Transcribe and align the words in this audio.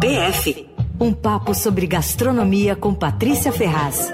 PF 0.00 0.68
um 1.00 1.12
papo 1.12 1.54
sobre 1.54 1.86
gastronomia 1.86 2.74
com 2.74 2.92
Patrícia 2.92 3.52
Ferraz. 3.52 4.12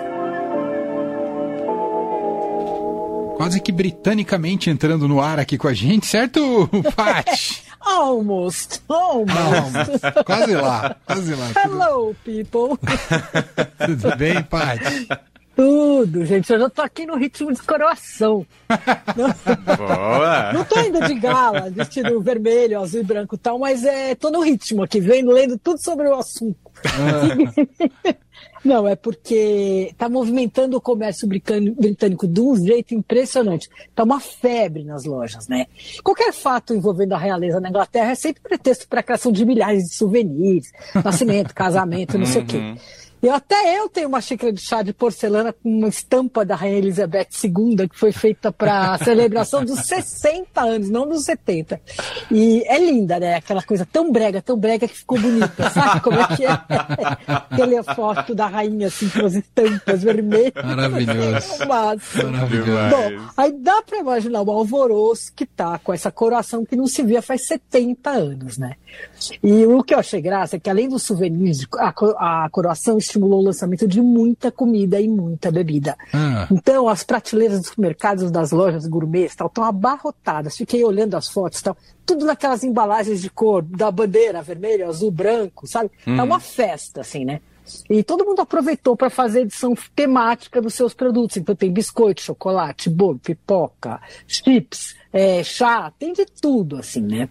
Quase 3.37 3.61
que 3.61 3.73
britanicamente 3.73 4.71
entrando 4.71 5.09
no 5.09 5.21
ar 5.21 5.41
aqui 5.41 5.59
com 5.59 5.67
a 5.67 5.75
gente, 5.75 6.07
certo, 6.07 6.69
Paty? 6.95 7.63
Almost, 7.85 8.81
almost. 8.89 10.01
quase 10.25 10.55
lá, 10.55 10.97
quase 11.05 11.35
lá. 11.35 11.51
Hello, 11.63 12.17
people. 12.25 12.79
Tudo 13.85 14.17
bem, 14.17 14.43
Paty? 14.43 15.07
Tudo, 15.55 16.25
gente. 16.25 16.53
Eu 16.53 16.59
já 16.59 16.71
tô 16.71 16.83
aqui 16.83 17.07
no 17.07 17.17
ritmo 17.17 17.53
de 17.53 17.63
coroação. 17.63 18.47
Boa! 19.77 20.53
Não 20.53 20.65
tô 20.65 20.79
ainda 20.79 21.07
de 21.07 21.15
gala, 21.15 21.71
vestido 21.71 22.21
vermelho, 22.21 22.81
azul 22.81 23.01
e 23.01 23.05
branco 23.05 23.37
e 23.37 23.39
tal, 23.39 23.59
mas 23.59 23.85
é, 23.85 24.15
tô 24.15 24.31
no 24.31 24.41
ritmo 24.41 24.83
aqui, 24.83 25.01
vendo, 25.01 25.31
lendo 25.31 25.59
tudo 25.59 25.83
sobre 25.83 26.09
o 26.09 26.15
assunto. 26.15 26.59
Ah. 26.85 28.15
Não, 28.65 28.89
é 28.89 28.97
porque 28.97 29.89
está 29.91 30.09
movimentando 30.09 30.77
o 30.77 30.81
comércio 30.81 31.29
britânico 31.29 32.27
de 32.27 32.41
um 32.41 32.57
jeito 32.57 32.95
impressionante. 32.95 33.69
Está 33.89 34.05
uma 34.05 34.19
febre 34.19 34.83
nas 34.85 35.05
lojas, 35.05 35.47
né? 35.49 35.67
Qualquer 36.03 36.33
fato 36.33 36.75
envolvendo 36.75 37.13
a 37.13 37.19
realeza 37.19 37.61
na 37.61 37.69
Inglaterra 37.69 38.13
é 38.13 38.15
sempre 38.15 38.43
pretexto 38.43 38.89
para 38.89 39.01
a 39.01 39.03
criação 39.03 39.31
de 39.31 39.45
milhares 39.45 39.85
de 39.85 39.95
souvenirs, 39.95 40.73
nascimento, 41.05 41.55
casamento, 41.55 42.17
não 42.17 42.27
sei 42.27 42.43
o 42.43 42.47
quê. 42.47 42.75
Eu, 43.25 43.33
até 43.33 43.79
eu 43.79 43.89
tenho 43.89 44.07
uma 44.07 44.21
xícara 44.21 44.53
de 44.53 44.61
chá 44.61 44.83
de 44.83 44.93
porcelana 44.93 45.51
com 45.51 45.79
uma 45.79 45.89
estampa 45.89 46.45
da 46.45 46.55
Rainha 46.55 46.77
Elizabeth 46.77 47.29
II, 47.43 47.89
que 47.89 47.99
foi 47.99 48.13
feita 48.13 48.53
para 48.53 48.93
a 48.93 48.99
celebração 49.03 49.65
dos 49.65 49.81
60 49.87 50.61
anos, 50.61 50.91
não 50.91 51.09
dos 51.09 51.25
70. 51.25 51.81
E 52.31 52.63
é 52.67 52.79
linda, 52.79 53.19
né? 53.19 53.37
Aquela 53.37 53.63
coisa 53.63 53.89
tão 53.91 54.13
brega, 54.13 54.43
tão 54.43 54.59
brega 54.59 54.87
que 54.87 54.99
ficou 54.99 55.19
bonita. 55.19 55.71
Sabe 55.73 56.01
como 56.03 56.21
é 56.21 56.37
que 56.37 56.45
é? 56.45 56.51
Aquela 57.27 57.95
foto 57.95 58.35
da 58.35 58.47
rainha, 58.47 58.89
assim, 58.89 59.09
com 59.09 59.25
as 59.25 59.33
estampas 59.33 60.03
vermelhas. 60.03 60.53
Maravilhoso. 60.63 61.67
Maravilhoso. 61.67 62.91
Bom, 62.91 63.31
aí 63.39 63.53
dá 63.53 63.81
para 63.81 64.01
imaginar 64.01 64.43
o 64.43 64.51
alvoroço 64.51 65.33
que 65.35 65.47
tá 65.47 65.79
com 65.79 65.95
essa 65.95 66.13
coroação 66.13 66.63
que 66.63 66.77
não 66.77 66.87
se 66.87 67.03
via 67.03 67.23
faz 67.23 67.47
70 67.47 68.11
anos, 68.11 68.59
né? 68.59 68.75
E 69.43 69.65
o 69.67 69.83
que 69.83 69.95
eu 69.95 69.99
achei 69.99 70.21
graça 70.21 70.57
é 70.57 70.59
que 70.61 70.71
além 70.71 70.89
dos 70.89 71.03
souvenirs, 71.03 71.67
a, 71.79 72.45
a 72.45 72.49
coroação 72.51 72.99
estimulou 73.15 73.41
o 73.41 73.45
lançamento 73.45 73.87
de 73.87 74.01
muita 74.01 74.51
comida 74.51 75.01
e 75.01 75.09
muita 75.09 75.51
bebida. 75.51 75.97
Ah. 76.13 76.49
Então, 76.51 76.89
as 76.89 77.05
prateleiras 77.05 77.61
dos 77.61 77.77
mercados, 77.77 78.31
das 78.31 78.51
lojas 78.51 78.87
gourmets 78.87 79.37
tal, 79.37 79.47
estão 79.47 79.65
abarrotadas. 79.65 80.57
Fiquei 80.57 80.85
olhando 80.85 81.15
as 81.15 81.29
fotos 81.29 81.63
tal, 81.63 81.77
tudo 82.05 82.27
naquelas 82.27 82.65
embalagens 82.65 83.23
de 83.23 83.31
cor 83.31 83.63
da 83.63 83.91
bandeira, 83.91 84.43
vermelho, 84.43 84.89
azul, 84.89 85.11
branco, 85.11 85.67
sabe? 85.67 85.91
Hum. 86.07 86.19
É 86.19 86.23
uma 86.23 86.41
festa, 86.41 87.01
assim, 87.01 87.25
né? 87.25 87.41
E 87.89 88.03
todo 88.03 88.27
mundo 88.27 88.41
aproveitou 88.41 88.95
para 88.95 89.09
fazer 89.09 89.43
edição 89.43 89.75
temática 89.95 90.61
dos 90.61 90.75
seus 90.75 90.93
produtos. 90.93 91.37
Então 91.37 91.55
tem 91.55 91.73
biscoito, 91.73 92.21
chocolate, 92.21 92.91
bolo, 92.91 93.19
pipoca, 93.19 94.01
chips, 94.27 94.95
é, 95.13 95.43
chá, 95.43 95.91
tem 95.99 96.13
de 96.13 96.27
tudo, 96.27 96.77
assim, 96.77 97.01
né? 97.01 97.29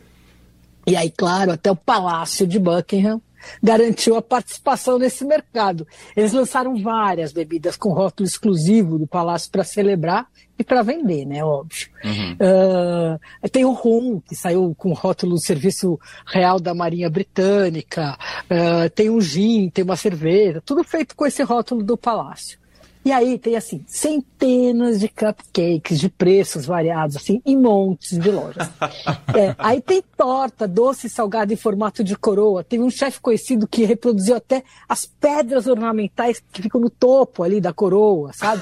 E 0.88 0.96
aí, 0.96 1.12
claro, 1.12 1.52
até 1.52 1.72
o 1.72 1.76
Palácio 1.76 2.48
de 2.48 2.60
Buckingham 2.60 3.22
garantiu 3.62 4.16
a 4.16 4.22
participação 4.22 4.98
nesse 4.98 5.26
mercado. 5.26 5.88
Eles 6.16 6.34
lançaram 6.34 6.82
várias 6.82 7.32
bebidas 7.32 7.76
com 7.76 7.94
rótulo 7.94 8.28
exclusivo 8.28 8.98
do 8.98 9.08
Palácio 9.08 9.52
para 9.52 9.64
celebrar 9.64 10.28
e 10.58 10.64
para 10.64 10.84
vender, 10.84 11.26
né? 11.26 11.44
Óbvio. 11.44 11.90
Uhum. 12.04 12.34
Uh, 12.34 13.50
tem 13.50 13.66
o 13.66 13.72
rum, 13.72 14.20
que 14.20 14.36
saiu 14.36 14.74
com 14.78 14.94
rótulo 14.94 15.34
do 15.34 15.42
Serviço 15.42 16.00
Real 16.26 16.60
da 16.60 16.74
Marinha 16.74 17.10
Britânica. 17.10 18.18
Uh, 18.46 18.90
tem 18.92 19.10
um 19.10 19.20
gin, 19.20 19.70
tem 19.70 19.84
uma 19.84 19.96
cerveja, 19.96 20.62
tudo 20.66 20.84
feito 20.84 21.16
com 21.16 21.26
esse 21.26 21.42
rótulo 21.44 21.84
do 21.84 21.98
Palácio. 21.98 22.63
E 23.06 23.12
aí 23.12 23.38
tem 23.38 23.56
assim, 23.56 23.84
centenas 23.86 25.00
de 25.00 25.10
cupcakes 25.10 26.00
de 26.00 26.10
preços 26.10 26.66
variados, 26.66 27.18
assim, 27.18 27.42
em 27.46 27.58
montes 27.58 28.18
de 28.18 28.32
lojas. 28.32 28.70
É, 29.36 29.56
aí 29.58 29.82
tem 29.82 30.04
torta, 30.16 30.68
doce 30.68 31.10
salgado 31.10 31.52
em 31.52 31.56
formato 31.56 32.04
de 32.04 32.16
coroa. 32.16 32.64
Teve 32.64 32.84
um 32.84 32.90
chefe 32.90 33.20
conhecido 33.20 33.68
que 33.68 33.84
reproduziu 33.84 34.36
até 34.36 34.64
as 34.88 35.08
pedras 35.08 35.66
ornamentais 35.66 36.40
que 36.52 36.62
ficam 36.62 36.80
no 36.80 36.90
topo 36.90 37.42
ali 37.42 37.60
da 37.60 37.74
coroa, 37.74 38.32
sabe? 38.32 38.62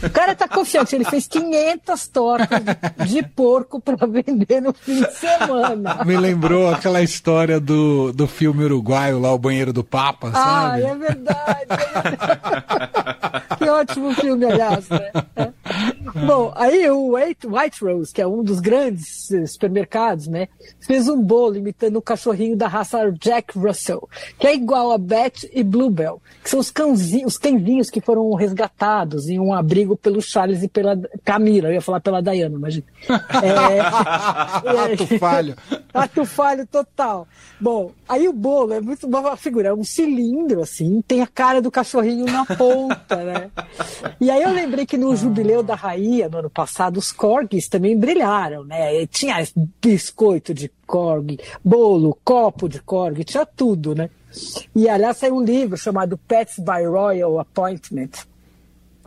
O 0.00 0.08
cara 0.10 0.36
tá 0.36 0.46
confiante, 0.46 0.94
ele 0.94 1.04
fez 1.04 1.26
500 1.26 2.06
tortas 2.06 2.62
de 3.08 3.22
porco 3.24 3.80
para 3.80 4.06
vender 4.06 4.60
no 4.60 4.72
fim 4.72 5.02
de 5.02 5.12
semana. 5.12 6.04
Me 6.04 6.16
lembrou 6.16 6.68
aquela 6.70 7.02
história 7.02 7.58
do, 7.58 8.12
do 8.12 8.28
filme 8.28 8.62
uruguaio 8.62 9.18
lá, 9.18 9.32
O 9.32 9.38
Banheiro 9.38 9.72
do 9.72 9.82
Papa, 9.82 10.30
sabe? 10.30 10.84
Ah, 10.84 10.88
é 10.88 10.94
verdade. 10.94 11.66
É 11.68 11.76
verdade. 11.76 13.18
que 13.62 13.70
ótimo 13.70 14.14
filme, 14.14 14.44
aliás, 14.44 14.88
né? 14.88 15.10
Bom, 16.26 16.52
aí 16.54 16.88
o 16.90 17.14
White, 17.14 17.46
Rose, 17.82 18.12
que 18.12 18.20
é 18.20 18.26
um 18.26 18.42
dos 18.42 18.60
grandes 18.60 19.30
eh, 19.30 19.46
supermercados, 19.46 20.26
né, 20.26 20.48
fez 20.80 21.08
um 21.08 21.22
bolo 21.22 21.56
imitando 21.56 21.96
o 21.96 22.02
cachorrinho 22.02 22.56
da 22.56 22.68
raça 22.68 23.10
Jack 23.12 23.58
Russell, 23.58 24.08
que 24.38 24.46
é 24.46 24.54
igual 24.54 24.92
a 24.92 24.98
Beth 24.98 25.48
e 25.52 25.62
Bluebell, 25.62 26.20
que 26.42 26.50
são 26.50 26.60
os, 26.60 26.70
cãozinhos, 26.70 27.32
os 27.32 27.38
cãezinhos 27.38 27.88
que 27.88 28.00
foram 28.00 28.32
resgatados 28.34 29.28
em 29.28 29.38
um 29.38 29.54
abrigo 29.54 29.96
pelo 29.96 30.20
Charles 30.20 30.62
e 30.62 30.68
pela 30.68 30.98
Camila. 31.24 31.68
Eu 31.68 31.74
ia 31.74 31.80
falar 31.80 32.00
pela 32.00 32.22
Diana, 32.22 32.54
imagina. 32.54 32.86
É, 33.42 33.80
Ato 33.80 35.18
falho. 35.18 35.56
Ato 35.92 36.24
falho 36.24 36.66
total. 36.66 37.26
Bom, 37.60 37.92
aí 38.12 38.28
o 38.28 38.32
bolo 38.32 38.74
é 38.74 38.80
muito 38.80 39.08
boa 39.08 39.36
figura, 39.36 39.68
é 39.70 39.72
um 39.74 39.82
cilindro, 39.82 40.60
assim, 40.60 41.02
tem 41.06 41.22
a 41.22 41.26
cara 41.26 41.62
do 41.62 41.70
cachorrinho 41.70 42.26
na 42.26 42.44
ponta, 42.44 43.16
né? 43.16 43.50
E 44.20 44.30
aí 44.30 44.42
eu 44.42 44.50
lembrei 44.50 44.84
que 44.84 44.98
no 44.98 45.16
jubileu 45.16 45.62
da 45.62 45.74
rainha, 45.74 46.28
no 46.28 46.38
ano 46.38 46.50
passado, 46.50 46.98
os 46.98 47.10
corgis 47.10 47.68
também 47.68 47.98
brilharam, 47.98 48.64
né? 48.64 49.02
E 49.02 49.06
tinha 49.06 49.36
biscoito 49.80 50.52
de 50.52 50.70
corgi, 50.86 51.38
bolo, 51.64 52.18
copo 52.22 52.68
de 52.68 52.80
corgi, 52.80 53.24
tinha 53.24 53.46
tudo, 53.46 53.94
né? 53.94 54.10
E 54.74 54.88
aliás, 54.88 55.16
saiu 55.16 55.36
um 55.36 55.42
livro 55.42 55.76
chamado 55.76 56.18
Pets 56.18 56.58
by 56.58 56.84
Royal 56.86 57.40
Appointment, 57.40 58.10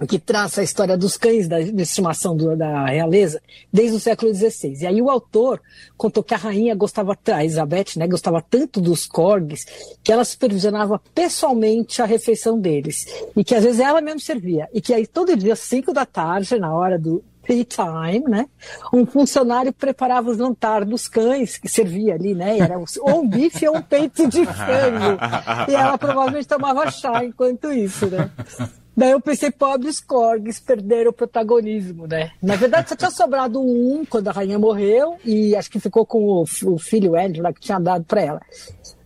que 0.08 0.20
traça 0.20 0.60
a 0.60 0.64
história 0.64 0.98
dos 0.98 1.16
cães 1.16 1.48
da, 1.48 1.62
de 1.62 1.82
estimação 1.82 2.36
do, 2.36 2.56
da 2.56 2.86
realeza 2.86 3.42
desde 3.72 3.96
o 3.96 4.00
século 4.00 4.34
XVI. 4.34 4.82
E 4.82 4.88
aí 4.88 5.02
o 5.02 5.10
autor 5.10 5.62
contou 5.96 6.24
que 6.24 6.34
a 6.34 6.38
rainha 6.38 6.76
gostava, 6.76 7.18
a 7.28 7.44
Elizabeth, 7.44 7.98
né, 7.98 8.08
gostava 8.08 8.42
tanto 8.42 8.82
dos 8.82 9.06
corgis 9.06 9.66
que 10.04 10.12
ela 10.12 10.26
supervisionava 10.26 11.02
pessoalmente 11.14 12.02
a 12.02 12.06
refeição 12.06 12.60
deles. 12.60 13.06
E 13.36 13.44
que 13.44 13.56
às 13.56 13.64
vezes 13.64 13.80
ela 13.80 14.02
mesma 14.02 14.20
servia. 14.20 14.68
E 14.74 14.82
que 14.82 14.94
aí 14.94 15.08
todo 15.08 15.36
dia, 15.38 15.54
às 15.54 15.60
cinco 15.60 15.94
da 15.94 16.06
tarde, 16.06 16.60
na 16.60 16.74
hora 16.74 17.00
do 17.00 17.24
tea 17.46 17.64
time, 17.64 18.26
né, 18.28 18.48
um 18.92 19.06
funcionário 19.06 19.72
preparava 19.72 20.32
os 20.32 20.38
jantares 20.38 20.90
dos 20.90 21.08
cães 21.08 21.58
que 21.58 21.70
servia 21.70 22.16
ali, 22.16 22.34
né, 22.34 22.58
era 22.58 22.78
ou 22.78 23.22
um 23.22 23.28
bife 23.28 23.68
ou 23.68 23.78
um 23.78 23.82
peito 23.82 24.28
de 24.28 24.44
frango. 24.46 25.20
E 25.70 25.76
ela 25.76 25.98
provavelmente 25.98 26.48
tomava 26.48 26.90
chá 26.90 27.24
enquanto 27.24 27.72
isso, 27.72 28.08
né. 28.08 28.32
Daí 28.96 29.12
eu 29.12 29.20
pensei, 29.20 29.52
pobres 29.52 30.00
corgis 30.00 30.60
perderam 30.60 31.12
o 31.12 31.14
protagonismo, 31.14 32.08
né? 32.08 32.32
Na 32.42 32.56
verdade, 32.56 32.90
só 32.90 32.96
tinha 32.96 33.12
sobrado 33.12 33.60
um 33.62 34.06
quando 34.06 34.30
a 34.30 34.32
rainha 34.32 34.58
morreu 34.58 35.18
e 35.26 35.56
acho 35.56 35.70
que 35.70 35.80
ficou 35.80 36.06
com 36.06 36.24
o, 36.24 36.44
o 36.44 36.80
filho 36.80 37.20
Andrew 37.20 37.44
lá 37.44 37.52
que 37.52 37.60
tinha 37.60 37.80
dado 37.80 38.06
para 38.06 38.22
ela. 38.22 38.42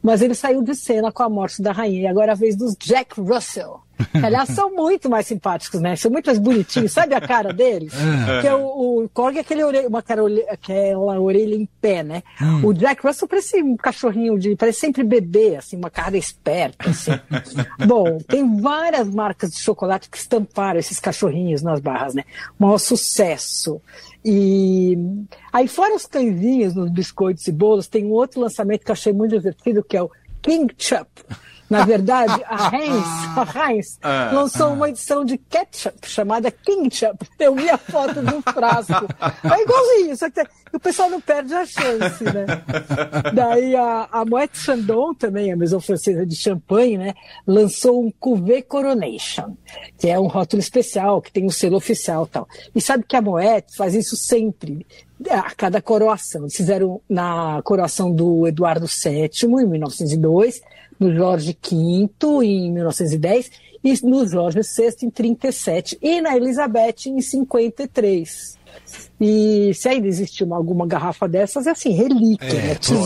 Mas 0.02 0.22
ele 0.22 0.34
saiu 0.34 0.62
de 0.62 0.76
cena 0.76 1.12
com 1.12 1.24
a 1.24 1.30
morte 1.30 1.62
da 1.62 1.72
rainha. 1.72 2.02
E 2.02 2.08
agora 2.08 2.32
é 2.32 2.34
a 2.34 2.36
vez 2.36 2.56
dos 2.56 2.76
Jack 2.76 3.20
Russell. 3.20 3.82
Aliás, 4.24 4.50
são 4.50 4.74
muito 4.74 5.10
mais 5.10 5.28
simpáticos, 5.28 5.82
né? 5.82 5.96
São 5.96 6.10
muito 6.10 6.28
mais 6.28 6.40
bonitinhos. 6.40 6.92
Sabe 6.92 7.14
a 7.16 7.22
cara 7.22 7.54
deles? 7.54 7.94
É. 8.30 8.42
Que 8.42 8.48
é 8.48 8.56
o, 8.56 9.04
o 9.04 9.10
Korg 9.10 9.38
é 9.38 9.42
aquele 9.42 9.64
orelha, 9.64 9.88
uma 9.88 10.02
cara, 10.02 10.22
aquela 10.50 11.20
orelha 11.20 11.56
em 11.56 11.68
pé, 11.82 12.04
né? 12.04 12.22
Hum. 12.42 12.68
O 12.68 12.74
Jack 12.74 13.06
Russell 13.06 13.28
parece 13.28 13.62
um 13.62 13.76
cachorrinho 13.76 14.38
de. 14.38 14.56
parece 14.56 14.80
sempre 14.80 15.04
bebê, 15.04 15.56
assim, 15.56 15.78
uma 15.78 15.90
cara 15.90 16.18
esperta, 16.18 16.90
assim. 16.90 17.12
Bom, 17.88 18.20
tem 18.20 18.60
várias 18.62 19.08
marcas 19.08 19.52
de 19.52 19.60
chocolate 19.60 20.10
que 20.10 20.18
estamparam 20.18 20.80
esses 20.80 21.00
cachorrinhos 21.00 21.62
nas 21.62 21.80
barras, 21.80 22.14
né? 22.14 22.24
O 22.60 22.64
maior 22.64 22.78
sucesso. 22.78 23.82
E 24.24 24.98
aí, 25.52 25.68
fora 25.68 25.96
os 25.96 26.06
cãezinhos 26.06 26.76
nos 26.76 26.92
biscoitos 26.92 27.48
e 27.48 27.52
bolos, 27.52 27.88
tem 27.88 28.06
um 28.06 28.12
outro 28.12 28.42
lançamento 28.42 28.84
que 28.84 28.92
eu 28.92 28.94
achei 28.94 29.14
muito 29.14 29.32
divertido, 29.38 29.84
que 29.84 29.96
é 29.96 30.04
o 30.04 30.12
King 30.42 30.74
Chup. 30.78 31.08
Na 31.70 31.86
verdade, 31.86 32.44
a 32.48 32.76
Heinz, 32.76 33.06
a 33.36 33.70
Heinz 33.70 34.00
ah. 34.02 34.32
lançou 34.34 34.74
uma 34.74 34.90
edição 34.90 35.24
de 35.24 35.38
ketchup 35.38 36.10
chamada 36.10 36.50
Kingchup. 36.50 37.28
Eu 37.38 37.54
vi 37.54 37.70
a 37.70 37.78
foto 37.78 38.22
do 38.22 38.42
frasco. 38.42 39.08
É 39.44 39.62
igualzinho, 39.62 40.18
só 40.18 40.30
que 40.30 40.42
o 40.74 40.80
pessoal 40.80 41.10
não 41.10 41.22
perde 41.22 41.54
a 41.54 41.66
chance, 41.66 42.24
né? 42.24 42.46
Daí 43.34 43.76
a, 43.76 44.08
a 44.12 44.26
Moet 44.26 44.58
Chandon, 44.58 45.14
também, 45.14 45.52
a 45.52 45.56
maison 45.56 45.80
francesa 45.80 46.26
de 46.26 46.36
champanhe, 46.36 46.98
né? 46.98 47.14
Lançou 47.46 48.04
um 48.04 48.12
Cuvée 48.12 48.62
Coronation, 48.62 49.56
que 49.98 50.08
é 50.08 50.20
um 50.20 50.28
rótulo 50.28 50.60
especial, 50.60 51.22
que 51.22 51.32
tem 51.32 51.46
um 51.46 51.52
selo 51.52 51.78
oficial 51.78 52.26
e 52.26 52.30
tal. 52.30 52.48
E 52.76 52.82
sabe 52.82 53.04
que 53.08 53.16
a 53.16 53.22
Moet 53.22 53.76
faz 53.76 53.94
isso 53.94 54.16
sempre 54.16 54.86
a 55.30 55.54
cada 55.56 55.82
coroação. 55.82 56.42
Eles 56.42 56.56
fizeram 56.56 57.02
na 57.10 57.62
coroação 57.64 58.12
do 58.12 58.48
Eduardo 58.48 58.88
VII, 58.88 59.30
em 59.44 59.68
1902, 59.68 60.62
no 61.00 61.14
Jorge 61.16 61.58
V, 61.62 62.46
em 62.46 62.72
1910, 62.72 63.52
e 63.84 63.94
no 64.06 64.28
Jorge 64.28 64.60
VI, 64.62 65.06
em 65.06 65.10
37, 65.10 65.98
e 66.02 66.20
na 66.22 66.36
Elizabeth, 66.36 67.08
em 67.08 67.22
53. 67.22 68.58
E 69.22 69.72
se 69.74 69.88
ainda 69.90 70.08
existe 70.08 70.44
uma, 70.44 70.56
alguma 70.58 70.86
garrafa 70.86 71.28
dessas, 71.28 71.66
é 71.68 71.72
assim, 71.72 71.92
relíquia, 71.92 72.48
É, 72.48 72.54
né? 72.68 72.76
total, 72.76 73.00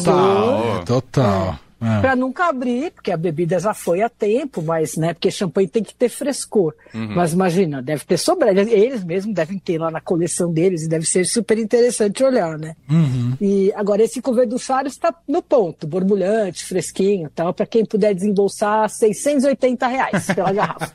Tesouro. 0.64 0.82
é, 0.82 0.86
total. 0.86 1.60
É. 1.84 2.00
Pra 2.00 2.16
nunca 2.16 2.48
abrir, 2.48 2.92
porque 2.92 3.12
a 3.12 3.18
bebida 3.18 3.60
já 3.60 3.74
foi 3.74 4.02
a 4.02 4.08
tempo, 4.08 4.62
mas, 4.62 4.96
né, 4.96 5.14
porque 5.14 5.30
champanhe 5.30 5.68
tem 5.68 5.84
que 5.84 5.94
ter 5.94 6.08
frescor. 6.08 6.74
Mas 6.94 7.34
imagina, 7.34 7.82
deve 7.82 8.06
ter 8.06 8.18
sobrado. 8.18 8.60
Eles 8.60 9.04
mesmos 9.04 9.36
devem 9.36 9.60
ter 9.60 9.78
lá 9.78 9.92
na 9.92 10.00
coleção 10.00 10.52
deles 10.52 10.84
e 10.84 10.90
deve 10.90 11.06
ser 11.06 11.26
super 11.26 11.58
interessante 11.58 12.24
olhar, 12.24 12.58
né? 12.58 12.76
Uhum. 12.90 13.34
E 13.42 13.74
agora 13.76 14.04
esse 14.04 14.22
cover 14.22 14.48
do 14.48 14.58
Charles 14.58 14.94
está 14.94 15.14
no 15.28 15.42
ponto, 15.42 15.86
borbulhante, 15.86 16.64
fresquinho, 16.64 17.30
tal, 17.34 17.54
para 17.54 17.66
quem 17.66 17.84
puder 17.84 18.14
desembolsar 18.14 18.90
680 18.90 19.88
reais 19.88 20.26
pela 20.28 20.54
garrafa. 20.54 20.94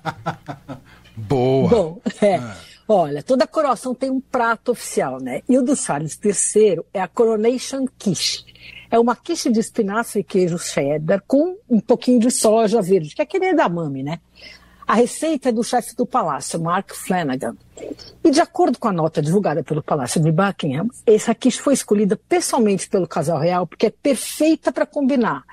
Boa. 1.17 1.69
Bom, 1.69 2.00
é. 2.23 2.40
Olha, 2.90 3.23
toda 3.23 3.46
coroação 3.46 3.94
tem 3.94 4.11
um 4.11 4.19
prato 4.19 4.73
oficial, 4.73 5.20
né? 5.20 5.43
E 5.46 5.58
o 5.58 5.62
do 5.62 5.76
Charles 5.76 6.19
III 6.25 6.81
é 6.94 7.02
a 7.02 7.06
Coronation 7.06 7.87
Quiche. 7.99 8.43
É 8.90 8.99
uma 8.99 9.14
quiche 9.14 9.50
de 9.50 9.61
espinafre 9.61 10.20
e 10.20 10.25
queijo 10.25 10.58
cheddar 10.58 11.23
com 11.26 11.58
um 11.69 11.81
pouquinho 11.81 12.19
de 12.19 12.31
soja 12.31 12.81
verde, 12.81 13.14
que 13.14 13.20
é 13.20 13.25
aquele 13.25 13.52
da 13.52 13.69
mami, 13.69 14.02
né? 14.02 14.20
A 14.87 14.94
receita 14.94 15.50
é 15.50 15.52
do 15.52 15.62
chefe 15.62 15.94
do 15.94 16.06
palácio, 16.06 16.58
Mark 16.58 16.94
Flanagan. 16.94 17.55
E 18.25 18.31
de 18.31 18.40
acordo 18.40 18.79
com 18.79 18.88
a 18.88 18.93
nota 18.93 19.20
divulgada 19.20 19.62
pelo 19.62 19.82
Palácio 19.82 20.19
de 20.19 20.32
Buckingham, 20.32 20.88
essa 21.06 21.35
quiche 21.35 21.61
foi 21.61 21.75
escolhida 21.75 22.19
pessoalmente 22.26 22.88
pelo 22.88 23.06
casal 23.06 23.38
real 23.38 23.67
porque 23.67 23.88
é 23.88 23.90
perfeita 23.90 24.73
para 24.73 24.87
combinar, 24.87 25.44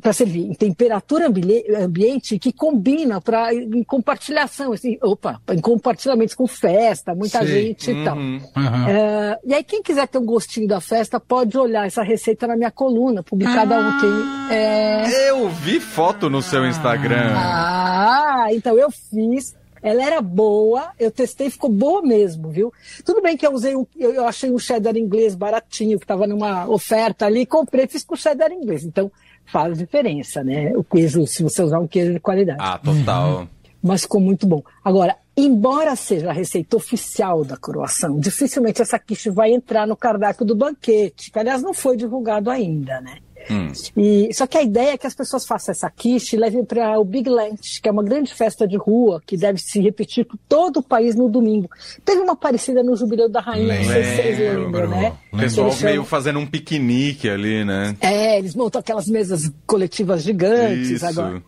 para 0.00 0.12
servir 0.12 0.46
em 0.46 0.54
temperatura 0.54 1.26
ambi- 1.26 1.64
ambiente 1.76 2.38
que 2.38 2.52
combina 2.52 3.20
para 3.20 3.52
em 3.54 3.82
compartilhação, 3.82 4.72
assim, 4.72 4.96
opa, 5.02 5.40
em 5.52 5.60
compartilhamentos 5.60 6.34
com 6.34 6.46
festa, 6.46 7.14
muita 7.14 7.38
Sei. 7.40 7.48
gente 7.48 7.90
e 7.90 8.04
tal. 8.04 8.16
Uhum. 8.16 8.40
É, 8.88 9.38
e 9.44 9.54
aí, 9.54 9.64
quem 9.64 9.82
quiser 9.82 10.06
ter 10.08 10.18
um 10.18 10.24
gostinho 10.24 10.68
da 10.68 10.80
festa, 10.80 11.18
pode 11.20 11.56
olhar 11.58 11.86
essa 11.86 12.02
receita 12.02 12.46
na 12.46 12.56
minha 12.56 12.70
coluna, 12.70 13.22
publicada 13.22 13.76
Ah. 13.76 13.88
ontem. 13.88 14.54
É, 14.54 15.30
Eu 15.30 15.48
vi 15.48 15.80
foto 15.80 16.30
no 16.30 16.40
seu 16.40 16.64
Instagram. 16.66 17.32
ah, 17.36 18.46
então 18.50 18.76
eu 18.78 18.90
fiz. 18.90 19.54
Ela 19.84 20.02
era 20.02 20.22
boa, 20.22 20.92
eu 20.98 21.10
testei, 21.10 21.50
ficou 21.50 21.68
boa 21.68 22.00
mesmo, 22.00 22.48
viu? 22.48 22.72
Tudo 23.04 23.20
bem 23.20 23.36
que 23.36 23.46
eu 23.46 23.52
usei, 23.52 23.76
um, 23.76 23.86
eu, 23.94 24.14
eu 24.14 24.26
achei 24.26 24.50
um 24.50 24.58
cheddar 24.58 24.96
inglês 24.96 25.34
baratinho, 25.34 25.98
que 25.98 26.04
estava 26.06 26.26
numa 26.26 26.66
oferta 26.66 27.26
ali, 27.26 27.44
comprei, 27.44 27.86
fiz 27.86 28.02
com 28.02 28.16
cheddar 28.16 28.50
inglês. 28.50 28.82
Então 28.82 29.12
faz 29.44 29.76
diferença, 29.76 30.42
né? 30.42 30.74
O 30.74 30.82
queijo, 30.82 31.26
se 31.26 31.42
você 31.42 31.62
usar 31.62 31.80
um 31.80 31.86
queijo 31.86 32.14
de 32.14 32.18
qualidade. 32.20 32.60
Ah, 32.62 32.78
total. 32.78 33.46
Mas 33.82 34.00
ficou 34.00 34.22
muito 34.22 34.46
bom. 34.46 34.62
Agora, 34.82 35.18
embora 35.36 35.94
seja 35.96 36.30
a 36.30 36.32
receita 36.32 36.78
oficial 36.78 37.44
da 37.44 37.58
coroação, 37.58 38.18
dificilmente 38.18 38.80
essa 38.80 38.98
quiche 38.98 39.28
vai 39.28 39.52
entrar 39.52 39.86
no 39.86 39.94
cardápio 39.94 40.46
do 40.46 40.56
banquete, 40.56 41.30
que 41.30 41.38
aliás 41.38 41.60
não 41.60 41.74
foi 41.74 41.94
divulgado 41.94 42.48
ainda, 42.48 43.02
né? 43.02 43.18
Hum. 43.50 43.68
E, 43.96 44.32
só 44.32 44.46
que 44.46 44.56
a 44.58 44.62
ideia 44.62 44.92
é 44.92 44.98
que 44.98 45.06
as 45.06 45.14
pessoas 45.14 45.46
façam 45.46 45.72
essa 45.72 45.90
quiche 45.90 46.36
e 46.36 46.38
levem 46.38 46.64
para 46.64 46.98
o 46.98 47.04
Big 47.04 47.28
Lunch, 47.28 47.80
que 47.82 47.88
é 47.88 47.92
uma 47.92 48.02
grande 48.02 48.32
festa 48.34 48.66
de 48.66 48.76
rua 48.76 49.22
que 49.26 49.36
deve 49.36 49.58
se 49.60 49.80
repetir 49.80 50.24
por 50.24 50.38
todo 50.48 50.78
o 50.78 50.82
país 50.82 51.14
no 51.14 51.28
domingo. 51.28 51.68
Teve 52.04 52.20
uma 52.20 52.34
parecida 52.36 52.82
no 52.82 52.96
Jubileu 52.96 53.28
da 53.28 53.40
Rainha, 53.40 53.78
não 53.78 53.84
sei 53.84 54.04
se 54.04 54.16
vocês 54.16 54.38
Lembro. 54.38 54.64
lembram, 54.64 54.88
né? 54.90 55.12
O 55.32 55.36
pessoal 55.38 55.70
chamam- 55.72 55.92
meio 55.92 56.04
fazendo 56.04 56.38
um 56.38 56.46
piquenique 56.46 57.28
ali, 57.28 57.64
né? 57.64 57.96
É, 58.00 58.38
eles 58.38 58.54
montam 58.54 58.80
aquelas 58.80 59.06
mesas 59.06 59.50
coletivas 59.66 60.22
gigantes 60.22 60.90
Isso. 60.90 61.06
agora. 61.06 61.42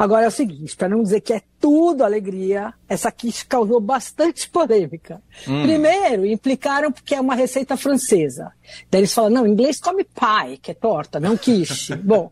Agora 0.00 0.24
é 0.24 0.28
o 0.28 0.30
seguinte, 0.30 0.74
para 0.74 0.88
não 0.88 1.02
dizer 1.02 1.20
que 1.20 1.34
é 1.34 1.42
tudo 1.60 2.02
alegria, 2.02 2.72
essa 2.88 3.12
quiche 3.12 3.44
causou 3.44 3.78
bastante 3.78 4.48
polêmica. 4.48 5.20
Primeiro, 5.44 6.24
implicaram 6.24 6.90
porque 6.90 7.14
é 7.14 7.20
uma 7.20 7.34
receita 7.34 7.76
francesa. 7.76 8.50
Daí 8.90 9.02
eles 9.02 9.12
falam, 9.12 9.28
não, 9.28 9.46
em 9.46 9.50
inglês 9.50 9.78
come 9.78 10.02
pie, 10.02 10.56
que 10.56 10.70
é 10.70 10.74
torta, 10.74 11.20
não 11.20 11.36
quiche. 11.36 11.94
Bom, 12.00 12.30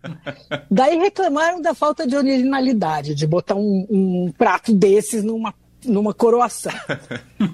daí 0.71 0.97
reclamaram 0.97 1.61
da 1.61 1.75
falta 1.75 2.07
de 2.07 2.17
originalidade, 2.17 3.15
de 3.15 3.27
botar 3.27 3.57
um, 3.57 3.87
um 3.91 4.33
prato 4.33 4.73
desses 4.73 5.23
numa 5.23 5.53
numa 5.85 6.13
coroação. 6.13 6.73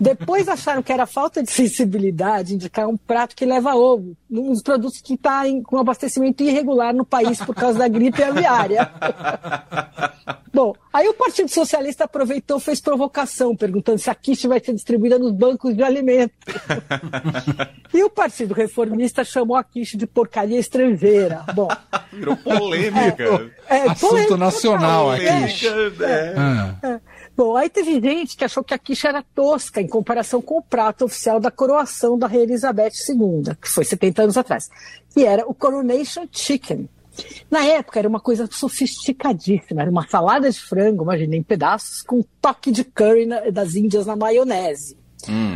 Depois 0.00 0.49
acharam 0.49 0.82
que 0.82 0.93
era 0.93 1.06
falta 1.06 1.43
de 1.43 1.50
sensibilidade 1.50 2.55
indicar 2.55 2.88
um 2.88 2.96
prato 2.96 3.37
que 3.37 3.44
leva 3.44 3.75
ovo, 3.75 4.16
um 4.31 4.50
dos 4.50 4.62
produtos 4.62 5.00
que 5.00 5.14
está 5.14 5.43
com 5.64 5.78
abastecimento 5.78 6.43
irregular 6.43 6.94
no 6.94 7.05
país 7.05 7.38
por 7.38 7.55
causa 7.55 7.78
da 7.78 7.88
gripe 7.88 8.22
aviária. 8.22 8.90
Bom, 10.54 10.72
aí 10.92 11.08
o 11.08 11.14
Partido 11.14 11.48
Socialista 11.48 12.04
aproveitou 12.04 12.58
e 12.58 12.60
fez 12.60 12.80
provocação, 12.80 13.56
perguntando 13.56 13.98
se 13.98 14.08
a 14.08 14.14
quiche 14.14 14.46
vai 14.46 14.60
ser 14.60 14.72
distribuída 14.72 15.18
nos 15.18 15.32
bancos 15.32 15.76
de 15.76 15.82
alimento. 15.82 16.32
e 17.92 18.04
o 18.04 18.08
Partido 18.08 18.54
Reformista 18.54 19.24
chamou 19.24 19.56
a 19.56 19.64
quiche 19.64 19.96
de 19.96 20.06
porcaria 20.06 20.60
estrangeira. 20.60 21.44
Bom, 21.54 21.66
Virou 22.12 22.36
polêmica. 22.36 23.50
é, 23.68 23.80
Assunto 23.80 24.10
polêmica 24.10 24.36
nacional 24.36 25.10
a 25.10 25.18
quiche. 25.18 25.66
É. 25.66 26.34
Ah, 26.36 26.76
É. 26.84 27.00
Bom, 27.36 27.56
aí 27.56 27.68
teve 27.68 28.00
gente 28.00 28.36
que 28.36 28.44
achou 28.44 28.62
que 28.62 28.72
a 28.72 28.78
quiche 28.78 29.08
era 29.08 29.24
tosca 29.34 29.80
em 29.80 29.88
comparação 29.88 30.40
com 30.40 30.58
o 30.58 30.62
prato 30.62 31.04
oficial 31.04 31.40
da 31.40 31.50
coroação 31.50 32.16
da 32.16 32.28
Rainha 32.28 32.44
Elizabeth 32.44 32.92
II, 33.08 33.56
que 33.60 33.68
foi 33.68 33.84
70 33.84 34.22
anos 34.22 34.36
atrás, 34.36 34.70
que 35.12 35.24
era 35.24 35.44
o 35.44 35.52
Coronation 35.52 36.28
Chicken. 36.30 36.88
Na 37.50 37.64
época 37.64 37.99
era 37.99 38.08
uma 38.08 38.20
coisa 38.20 38.49
sofisticadíssima, 38.50 39.82
era 39.82 39.90
uma 39.90 40.06
salada 40.08 40.50
de 40.50 40.61
frango, 40.61 41.05
imagina, 41.05 41.37
em 41.37 41.43
pedaços, 41.43 42.02
com 42.02 42.16
um 42.20 42.25
toque 42.40 42.70
de 42.72 42.84
curry 42.84 43.26
na- 43.26 43.50
das 43.50 43.75
Índias 43.75 44.06
na 44.06 44.16
maionese. 44.16 44.96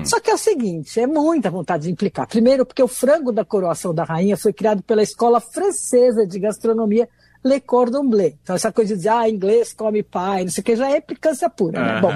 Só 0.05 0.19
que 0.19 0.31
é 0.31 0.34
o 0.34 0.38
seguinte, 0.38 0.99
é 0.99 1.06
muita 1.06 1.50
vontade 1.50 1.82
de 1.84 1.90
implicar. 1.90 2.26
Primeiro, 2.26 2.64
porque 2.64 2.82
o 2.82 2.88
frango 2.88 3.31
da 3.31 3.44
coroação 3.44 3.93
da 3.93 4.02
rainha 4.02 4.34
foi 4.37 4.50
criado 4.52 4.82
pela 4.82 5.02
Escola 5.02 5.40
Francesa 5.40 6.26
de 6.26 6.38
Gastronomia 6.38 7.06
Le 7.44 7.61
Cordon 7.61 8.08
Bleu. 8.08 8.35
Então, 8.43 8.56
essa 8.56 8.73
coisa 8.73 8.94
de 8.94 8.99
dizer, 8.99 9.11
ah, 9.11 9.29
inglês 9.29 9.73
come 9.73 10.02
pai, 10.02 10.44
não 10.44 10.50
sei 10.50 10.61
o 10.61 10.64
que, 10.64 10.76
já 10.76 10.90
é 10.90 10.99
implicância 10.99 11.49
pura, 11.49 11.81
né? 11.81 12.00
Bom, 12.00 12.11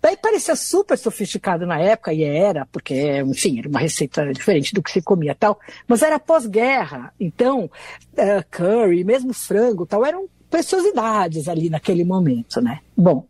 daí 0.00 0.16
parecia 0.16 0.54
super 0.54 0.96
sofisticado 0.96 1.66
na 1.66 1.78
época, 1.78 2.12
e 2.12 2.22
era, 2.22 2.66
porque, 2.66 3.20
enfim, 3.20 3.58
era 3.58 3.68
uma 3.68 3.80
receita 3.80 4.32
diferente 4.32 4.72
do 4.72 4.82
que 4.82 4.90
se 4.90 5.02
comia 5.02 5.34
tal, 5.34 5.58
mas 5.86 6.02
era 6.02 6.18
pós-guerra. 6.18 7.12
Então, 7.18 7.70
eh, 8.16 8.42
curry, 8.50 9.04
mesmo 9.04 9.32
frango 9.32 9.84
e 9.84 9.86
tal, 9.86 10.04
eram 10.04 10.28
preciosidades 10.48 11.48
ali 11.48 11.68
naquele 11.68 12.04
momento, 12.04 12.60
né? 12.60 12.80
Bom, 12.96 13.26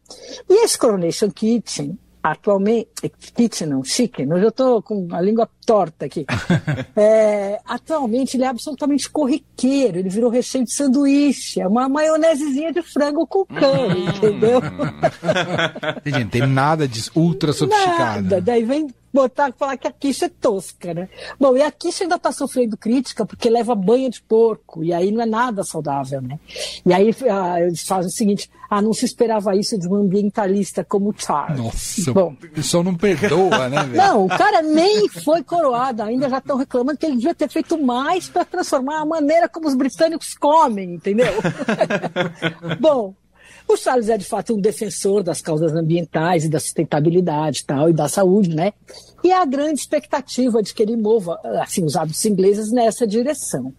e 0.49 0.65
esse 0.65 0.79
Coronation 0.79 1.31
Kitchen, 1.31 1.99
atualmente, 2.31 3.09
kitchen 3.35 3.69
não, 3.69 3.85
chicken, 3.85 4.33
hoje 4.33 4.45
eu 4.45 4.49
estou 4.49 4.83
com 4.83 5.07
a 5.13 5.21
língua 5.21 5.49
torta 5.65 6.07
aqui. 6.07 6.27
É, 6.99 7.61
atualmente 7.67 8.37
ele 8.37 8.45
é 8.45 8.47
absolutamente 8.47 9.11
corriqueiro, 9.11 9.99
ele 9.99 10.09
virou 10.09 10.31
recheio 10.31 10.65
de 10.65 10.73
sanduíche, 10.73 11.61
é 11.61 11.69
uma 11.69 11.89
maionesezinha 11.89 12.73
de 12.73 12.81
frango 12.81 13.27
com 13.27 13.45
curry, 13.45 14.07
entendeu? 14.07 14.63
Gente, 16.05 16.25
não 16.25 16.29
tem 16.31 16.47
nada 16.47 16.89
de 16.89 17.11
ultra 17.15 17.53
sofisticado. 17.53 18.23
Nada, 18.23 18.41
daí 18.41 18.65
vem 18.65 18.89
botar 19.17 19.53
falar 19.53 19.77
que 19.79 19.89
a 19.89 19.93
quiche 19.93 20.27
é 20.27 20.29
tosca, 20.29 20.93
né? 20.93 21.09
Bom, 21.41 21.57
e 21.57 21.63
a 21.63 21.71
quiche 21.71 22.03
ainda 22.03 22.17
está 22.17 22.31
sofrendo 22.31 22.77
crítica 22.77 23.25
porque 23.25 23.49
leva 23.49 23.75
banha 23.75 24.11
de 24.11 24.21
porco, 24.21 24.85
e 24.85 24.93
aí 24.93 25.11
não 25.11 25.23
é 25.23 25.27
nada 25.27 25.65
saudável, 25.65 26.21
né? 26.21 26.39
E 26.85 26.93
aí 26.93 27.15
ah, 27.31 27.61
eles 27.61 27.83
fazem 27.83 28.09
o 28.09 28.15
seguinte, 28.15 28.51
ah, 28.69 28.83
não 28.83 28.93
se 28.93 29.05
esperava 29.05 29.57
isso 29.57 29.79
de 29.79 29.89
um 29.89 29.95
ambientalista 29.95 30.85
como 30.85 31.11
o 31.11 31.15
Charles. 31.17 31.59
Nossa, 31.59 32.13
Bom, 32.13 32.33
o 32.33 32.51
pessoal 32.51 32.85
não 32.85 32.95
perdoa, 32.95 33.69
né, 33.69 33.83
velho? 33.85 33.97
não, 33.97 34.25
o 34.27 34.29
cara 34.29 34.61
nem 34.61 35.09
foi 35.09 35.43
coroado 35.43 36.03
ainda, 36.03 36.29
já 36.29 36.39
estão 36.39 36.57
reclamando 36.57 36.99
que 36.99 37.07
ele 37.07 37.17
devia 37.17 37.35
ter 37.35 37.49
feito 37.49 37.79
mais 37.79 38.29
para 38.29 38.45
transformar 38.45 39.01
a 39.01 39.07
maneira 39.07 39.49
como 39.49 39.67
os 39.67 39.75
britânicos 39.75 40.35
comem, 40.35 40.95
entendeu? 40.95 41.33
Bom, 42.79 43.15
o 43.69 43.77
Charles 43.77 44.09
é 44.09 44.17
de 44.17 44.25
fato 44.25 44.55
um 44.55 44.61
defensor 44.61 45.23
das 45.23 45.41
causas 45.41 45.73
ambientais 45.73 46.45
e 46.45 46.49
da 46.49 46.61
sustentabilidade 46.61 47.65
tal, 47.65 47.91
e 47.91 47.93
da 47.93 48.09
saúde, 48.09 48.55
né? 48.55 48.73
E 49.25 49.33
há 49.33 49.45
grande 49.45 49.81
expectativa 49.81 50.63
de 50.63 50.73
que 50.73 50.83
ele 50.83 50.97
mova 50.97 51.41
assim, 51.61 51.85
os 51.85 51.97
hábitos 51.97 52.25
ingleses 52.25 52.71
nessa 52.71 53.07
direção. 53.07 53.73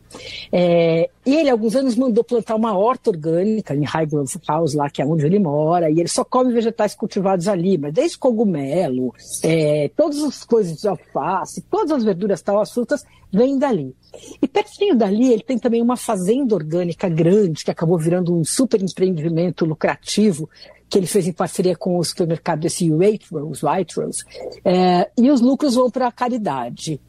É, 0.51 1.09
ele, 1.25 1.49
alguns 1.49 1.75
anos, 1.75 1.95
mandou 1.95 2.23
plantar 2.23 2.55
uma 2.55 2.77
horta 2.77 3.09
orgânica 3.09 3.75
em 3.75 3.83
Highgrove 3.83 4.31
House, 4.47 4.73
lá 4.73 4.89
que 4.89 5.01
é 5.01 5.05
onde 5.05 5.25
ele 5.25 5.39
mora, 5.39 5.89
e 5.89 5.99
ele 5.99 6.07
só 6.07 6.23
come 6.23 6.53
vegetais 6.53 6.95
cultivados 6.95 7.47
ali, 7.47 7.77
mas 7.77 7.93
desde 7.93 8.17
cogumelo, 8.17 9.13
é, 9.43 9.89
todas 9.95 10.23
as 10.23 10.43
coisas 10.43 10.77
de 10.77 10.87
alface, 10.87 11.61
todas 11.69 11.91
as 11.91 12.03
verduras 12.03 12.41
tal, 12.41 12.59
as 12.59 12.71
frutas, 12.71 13.03
vêm 13.31 13.59
dali. 13.59 13.95
E 14.41 14.47
pertinho 14.47 14.95
dali, 14.95 15.31
ele 15.31 15.43
tem 15.43 15.59
também 15.59 15.81
uma 15.81 15.97
fazenda 15.97 16.55
orgânica 16.55 17.09
grande, 17.09 17.63
que 17.63 17.71
acabou 17.71 17.97
virando 17.97 18.33
um 18.33 18.43
super 18.43 18.81
empreendimento 18.81 19.65
lucrativo, 19.65 20.49
que 20.89 20.97
ele 20.97 21.07
fez 21.07 21.27
em 21.27 21.33
parceria 21.33 21.75
com 21.75 21.97
o 21.97 22.03
supermercado 22.03 22.65
esse 22.65 22.89
Waitrose, 22.89 23.61
Waitrose 23.61 24.23
é, 24.63 25.09
e 25.17 25.29
os 25.29 25.41
lucros 25.41 25.75
vão 25.75 25.91
para 25.91 26.07
a 26.07 26.11
caridade. 26.11 27.01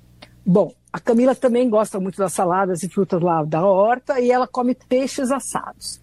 Bom, 0.45 0.73
a 0.99 1.01
Camila 1.01 1.33
também 1.33 1.71
gosta 1.71 2.01
muito 2.01 2.19
das 2.19 2.33
saladas 2.33 2.83
e 2.83 2.89
frutas 2.89 3.23
lá 3.23 3.45
da 3.45 3.65
horta 3.65 4.19
e 4.21 4.33
ela 4.33 4.49
come 4.49 4.75
peixes 4.75 5.31
assados. 5.31 6.01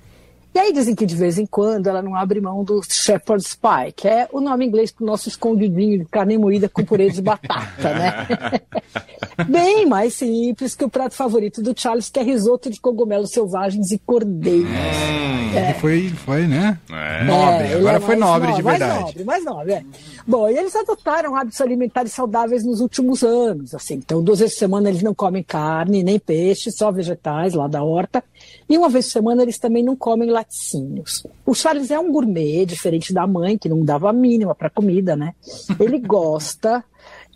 E 0.56 0.58
aí 0.58 0.72
dizem 0.72 0.96
que 0.96 1.06
de 1.06 1.16
vez 1.18 1.38
em 1.38 1.46
quando 1.46 1.88
ela 1.88 2.02
não 2.02 2.16
abre 2.16 2.40
mão 2.40 2.64
do 2.64 2.82
Shepherd's 2.82 3.56
Pie, 3.56 3.92
que 3.94 4.08
é 4.08 4.26
o 4.32 4.40
nome 4.40 4.66
inglês 4.66 4.90
para 4.90 5.04
o 5.04 5.06
nosso 5.06 5.28
escondidinho 5.28 6.00
de 6.00 6.06
carne 6.06 6.38
moída 6.38 6.70
com 6.70 6.82
purê 6.82 7.10
de 7.10 7.22
batata, 7.22 7.94
né? 7.94 8.62
Bem 9.50 9.86
mais 9.86 10.14
simples 10.14 10.74
que 10.74 10.86
o 10.86 10.90
prato 10.90 11.14
favorito 11.14 11.62
do 11.62 11.78
Charles, 11.78 12.10
que 12.10 12.20
é 12.20 12.24
risoto 12.24 12.70
de 12.70 12.80
cogumelos 12.80 13.32
selvagens 13.32 13.92
e 13.92 13.98
cordeiros. 13.98 14.70
Hum, 14.70 15.58
é. 15.58 15.74
Foi, 15.74 16.08
foi, 16.10 16.48
né? 16.48 16.80
É. 16.90 17.24
Nobre, 17.26 17.68
É, 17.68 17.74
agora 17.76 17.76
ele 17.76 17.88
é 17.90 18.00
foi 18.00 18.16
mais 18.16 18.20
nobre 18.32 18.54
de 18.54 18.64
Mais 18.64 18.80
verdade. 18.80 19.02
nobre, 19.02 19.24
mais 19.26 19.44
nobre, 19.46 19.74
é. 19.74 19.84
Bom, 20.26 20.50
e 20.50 20.58
eles 20.58 20.74
adotaram 20.74 21.36
hábitos 21.36 21.60
alimentares 21.60 22.14
saudáveis 22.14 22.64
nos 22.64 22.80
últimos 22.80 23.24
anos, 23.24 23.76
assim. 23.76 23.96
Então, 23.96 24.24
duas 24.24 24.40
vezes 24.40 24.56
por 24.56 24.60
semana 24.60 24.88
eles 24.88 25.04
não 25.04 25.14
comem 25.14 25.44
carne, 25.44 26.02
nem 26.02 26.18
peixe, 26.18 26.72
só 26.72 26.92
vegetais 26.94 27.54
lá 27.54 27.68
da 27.68 27.84
horta. 27.84 28.24
E 28.68 28.78
uma 28.78 28.90
vez 28.90 29.06
por 29.06 29.12
semana 29.12 29.44
eles 29.44 29.60
também 29.60 29.84
não 29.84 29.96
comem 29.96 30.30
laticínios. 30.30 31.26
O 31.46 31.54
Charles 31.54 31.92
é 31.92 32.00
um 32.00 32.12
gourmet, 32.12 32.66
diferente 32.66 33.14
da 33.14 33.28
mãe, 33.28 33.58
que 33.58 33.70
não 33.70 33.86
dava 33.86 34.10
a 34.10 34.14
mínima 34.14 34.56
para 34.56 34.70
comida, 34.70 35.16
né? 35.16 35.34
Ele 35.80 36.00
gosta. 36.06 36.84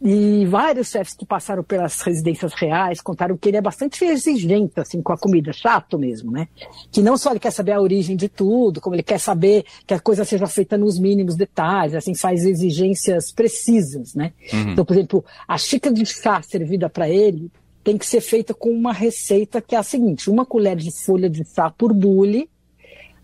E 0.02 0.46
vários 0.46 0.90
chefes 0.90 1.14
que 1.14 1.26
passaram 1.26 1.62
pelas 1.62 2.02
residências 2.02 2.54
reais 2.54 3.02
contaram 3.02 3.38
que 3.38 3.50
ele 3.50 3.58
é 3.58 3.62
bastante 3.62 4.04
exigente 4.06 4.80
assim 4.80 5.02
com 5.02 5.12
a 5.12 5.18
comida, 5.18 5.52
chato 5.52 6.00
mesmo, 6.00 6.32
né? 6.32 6.48
Que 6.90 7.02
não 7.02 7.18
só 7.18 7.32
ele 7.32 7.40
quer 7.40 7.52
saber 7.52 7.74
a 7.74 7.82
origem 7.82 8.16
de 8.16 8.30
tudo, 8.30 8.80
como 8.80 8.96
ele 8.96 9.04
quer 9.04 9.20
saber 9.20 9.66
que 9.86 9.94
a 9.94 10.00
coisa 10.00 10.24
seja 10.24 10.48
feita 10.48 10.78
nos 10.78 10.98
mínimos 10.98 11.36
detalhes, 11.36 11.96
assim 11.96 12.16
faz 12.16 12.46
exigências 12.46 13.32
precisas, 13.32 14.16
né? 14.16 14.32
Então, 14.72 14.86
por 14.86 14.94
exemplo, 14.96 15.26
a 15.46 15.58
xícara 15.58 15.94
de 15.94 16.06
chá 16.06 16.42
servida 16.42 16.90
para 16.90 17.10
ele 17.10 17.52
tem 17.84 17.98
que 17.98 18.06
ser 18.06 18.22
feita 18.22 18.54
com 18.54 18.70
uma 18.70 18.94
receita 18.94 19.62
que 19.62 19.76
é 19.76 19.78
a 19.78 19.84
seguinte: 19.84 20.30
uma 20.30 20.46
colher 20.46 20.76
de 20.76 20.92
folha 20.92 21.30
de 21.30 21.44
chá 21.46 21.70
por 21.70 21.94
bule, 21.94 22.50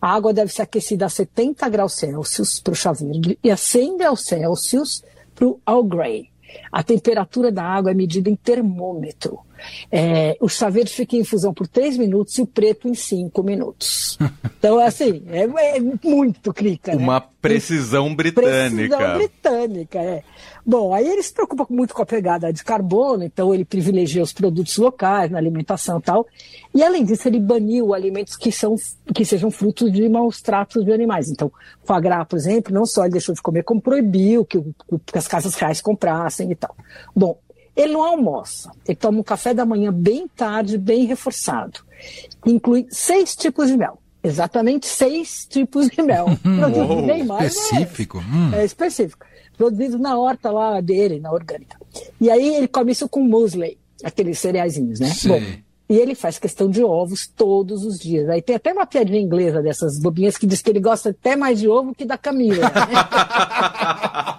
a 0.01 0.13
água 0.13 0.33
deve 0.33 0.51
ser 0.51 0.63
aquecida 0.63 1.05
a 1.05 1.09
70 1.09 1.67
graus 1.69 1.93
Celsius 1.93 2.59
para 2.59 2.73
o 2.73 2.75
chá 2.75 2.91
verde 2.91 3.37
e 3.43 3.49
a 3.49 3.57
100 3.57 3.97
graus 3.97 4.25
Celsius 4.25 5.03
para 5.33 5.47
o 5.47 5.59
All 5.65 5.83
Grey. 5.83 6.29
A 6.71 6.83
temperatura 6.83 7.51
da 7.51 7.63
água 7.63 7.91
é 7.91 7.93
medida 7.93 8.29
em 8.29 8.35
termômetro. 8.35 9.39
É, 9.91 10.37
o 10.39 10.47
chá 10.47 10.69
verde 10.69 10.91
fica 10.91 11.15
em 11.15 11.19
infusão 11.19 11.53
por 11.53 11.67
3 11.67 11.97
minutos 11.97 12.37
e 12.37 12.41
o 12.41 12.47
preto 12.47 12.87
em 12.87 12.93
5 12.93 13.43
minutos. 13.43 14.17
Então, 14.57 14.79
assim, 14.79 15.21
é, 15.27 15.43
é 15.75 15.79
muito 15.79 16.51
clica. 16.51 16.95
né? 16.95 16.97
Uma 16.97 17.21
precisão 17.21 18.15
britânica. 18.15 18.97
Precisão 18.97 19.17
britânica, 19.17 19.99
é. 19.99 20.23
Bom, 20.65 20.91
aí 20.91 21.07
ele 21.07 21.21
se 21.21 21.31
preocupa 21.31 21.67
muito 21.69 21.93
com 21.93 22.01
a 22.01 22.05
pegada 22.05 22.51
de 22.51 22.63
carbono, 22.63 23.23
então 23.23 23.53
ele 23.53 23.63
privilegia 23.63 24.23
os 24.23 24.33
produtos 24.33 24.75
locais 24.77 25.29
na 25.29 25.37
alimentação 25.37 25.99
e 25.99 26.01
tal. 26.01 26.25
E 26.73 26.81
além 26.81 27.03
disso, 27.03 27.27
ele 27.27 27.39
baniu 27.39 27.93
alimentos 27.93 28.35
que, 28.35 28.51
são, 28.51 28.75
que 29.13 29.23
sejam 29.23 29.51
frutos 29.51 29.91
de 29.91 30.09
maus 30.09 30.41
tratos 30.41 30.83
de 30.83 30.91
animais. 30.91 31.29
Então, 31.29 31.51
foie 31.83 32.01
gras, 32.01 32.27
por 32.27 32.37
exemplo, 32.37 32.73
não 32.73 32.87
só 32.87 33.03
ele 33.03 33.11
deixou 33.11 33.35
de 33.35 33.41
comer, 33.43 33.61
como 33.61 33.79
proibiu 33.79 34.43
que, 34.43 34.59
que 35.05 35.17
as 35.17 35.27
casas 35.27 35.53
reais 35.53 35.79
comprassem 35.79 36.51
e 36.51 36.55
tal. 36.55 36.75
Bom, 37.15 37.37
ele 37.75 37.93
não 37.93 38.03
almoça, 38.03 38.71
ele 38.87 38.95
toma 38.95 39.19
um 39.19 39.23
café 39.23 39.53
da 39.53 39.65
manhã 39.65 39.91
bem 39.91 40.27
tarde, 40.27 40.77
bem 40.77 41.05
reforçado. 41.05 41.81
Inclui 42.45 42.87
seis 42.89 43.35
tipos 43.35 43.67
de 43.67 43.77
mel. 43.77 43.99
Exatamente 44.23 44.87
seis 44.87 45.45
tipos 45.47 45.87
de 45.87 46.01
mel. 46.01 46.25
Produzidos 46.41 47.03
nem 47.03 47.23
mais. 47.23 47.55
Específico. 47.55 48.19
Hum. 48.19 48.53
É 48.53 48.65
específico. 48.65 49.25
Produzido 49.57 49.99
na 49.99 50.17
horta 50.17 50.51
lá 50.51 50.81
dele, 50.81 51.19
na 51.19 51.31
orgânica. 51.31 51.77
E 52.19 52.29
aí 52.29 52.55
ele 52.55 52.67
come 52.67 52.91
isso 52.91 53.07
com 53.07 53.21
muesli, 53.21 53.77
aqueles 54.03 54.39
cereaizinhos, 54.39 54.99
né? 54.99 55.07
Sei. 55.09 55.31
Bom, 55.31 55.41
e 55.87 55.95
ele 55.97 56.15
faz 56.15 56.39
questão 56.39 56.67
de 56.67 56.83
ovos 56.83 57.27
todos 57.27 57.85
os 57.85 57.99
dias. 57.99 58.27
Aí 58.27 58.41
tem 58.41 58.55
até 58.55 58.73
uma 58.73 58.87
piadinha 58.87 59.19
inglesa 59.19 59.61
dessas 59.61 59.99
bobinhas 59.99 60.37
que 60.37 60.47
diz 60.47 60.61
que 60.61 60.71
ele 60.71 60.79
gosta 60.79 61.09
até 61.09 61.35
mais 61.35 61.59
de 61.59 61.67
ovo 61.67 61.93
que 61.93 62.05
da 62.05 62.17
Camila. 62.17 62.71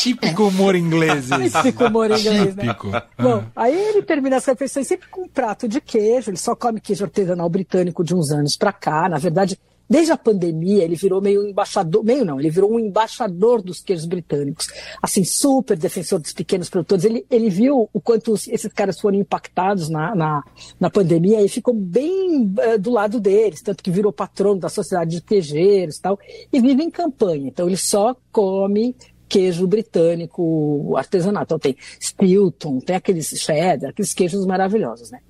Típico 0.00 0.48
humor 0.48 0.74
inglês. 0.74 1.28
Típico 1.62 1.84
humor 1.84 2.10
inglês, 2.10 2.56
né? 2.56 2.62
Típico. 2.62 2.90
Bom, 3.18 3.44
aí 3.54 3.78
ele 3.78 4.02
termina 4.02 4.36
as 4.36 4.44
refeições 4.46 4.86
sempre 4.86 5.08
com 5.08 5.22
um 5.22 5.28
prato 5.28 5.68
de 5.68 5.80
queijo. 5.80 6.30
Ele 6.30 6.38
só 6.38 6.56
come 6.56 6.80
queijo 6.80 7.04
artesanal 7.04 7.48
britânico 7.48 8.02
de 8.02 8.14
uns 8.14 8.30
anos 8.30 8.56
pra 8.56 8.72
cá. 8.72 9.08
Na 9.10 9.18
verdade, 9.18 9.58
desde 9.90 10.12
a 10.12 10.16
pandemia, 10.16 10.84
ele 10.84 10.94
virou 10.94 11.20
meio 11.20 11.46
embaixador, 11.46 12.04
meio 12.04 12.24
não, 12.24 12.38
ele 12.38 12.48
virou 12.48 12.72
um 12.72 12.78
embaixador 12.78 13.60
dos 13.60 13.80
queijos 13.80 14.06
britânicos. 14.06 14.68
Assim, 15.02 15.24
super 15.24 15.76
defensor 15.76 16.20
dos 16.20 16.32
pequenos 16.32 16.70
produtores. 16.70 17.04
Ele, 17.04 17.26
ele 17.28 17.50
viu 17.50 17.90
o 17.92 18.00
quanto 18.00 18.32
esses 18.34 18.72
caras 18.72 19.00
foram 19.00 19.18
impactados 19.18 19.90
na, 19.90 20.14
na, 20.14 20.44
na 20.78 20.88
pandemia 20.88 21.42
e 21.42 21.48
ficou 21.48 21.74
bem 21.74 22.54
eh, 22.60 22.78
do 22.78 22.90
lado 22.90 23.20
deles, 23.20 23.60
tanto 23.60 23.82
que 23.82 23.90
virou 23.90 24.12
patrono 24.12 24.60
da 24.60 24.68
sociedade 24.68 25.10
de 25.10 25.20
queijeiros 25.20 25.96
e 25.96 26.00
tal, 26.00 26.18
e 26.52 26.60
vive 26.60 26.84
em 26.84 26.90
campanha. 26.90 27.48
Então, 27.48 27.66
ele 27.66 27.76
só 27.76 28.16
come 28.30 28.94
queijo 29.30 29.66
britânico 29.66 30.94
artesanal. 30.96 31.44
Então 31.44 31.58
tem 31.58 31.76
Stilton, 32.00 32.80
tem 32.80 32.96
aqueles 32.96 33.28
cheddar, 33.28 33.90
aqueles 33.90 34.12
queijos 34.12 34.44
maravilhosos, 34.44 35.10
né? 35.10 35.20